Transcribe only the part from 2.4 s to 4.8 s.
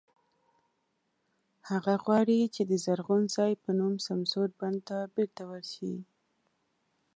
چې د "زرغون ځای" په نوم سمسور بڼ